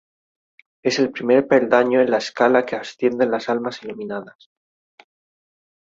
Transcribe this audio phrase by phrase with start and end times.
[0.81, 4.49] Es el primer peldaño en la escala que ascienden las almas iluminadas.